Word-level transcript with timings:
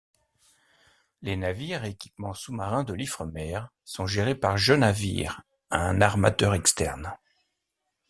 Les 1.21 1.35
navires 1.37 1.85
et 1.85 1.89
équipements 1.91 2.33
sous-marins 2.33 2.83
de 2.83 2.95
l'Ifremer 2.95 3.61
sont 3.85 4.07
gérés 4.07 4.33
par 4.33 4.57
Genavir, 4.57 5.43
un 5.69 6.01
armateur 6.01 6.55
externe. 6.55 7.13